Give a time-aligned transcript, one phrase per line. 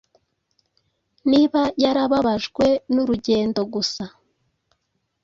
[1.31, 2.67] Niba yarababajwen
[3.01, 4.03] urugendo-gusa